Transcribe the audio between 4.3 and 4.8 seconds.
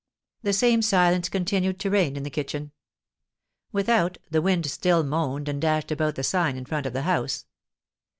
the wind